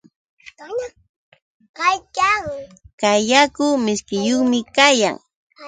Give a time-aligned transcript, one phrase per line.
[3.01, 5.17] Kay yaku mishkiyuqmi kayan.